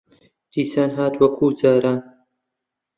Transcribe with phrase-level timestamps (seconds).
[0.53, 1.99] دیسان هات وەکوو جاران